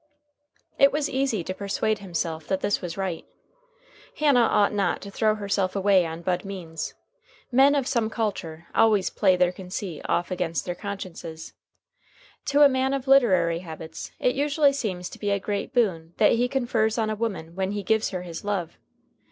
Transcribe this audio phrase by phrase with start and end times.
[0.79, 3.23] It was easy to persuade himself that this was right.
[4.17, 6.95] Hannah ought not to throw herself away on Bud Means.
[7.51, 11.53] Men of some culture always play their conceit off against their consciences.
[12.45, 16.31] To a man of literary habits it usually seems to be a great boon that
[16.31, 18.79] he confers on a woman when he gives her his love.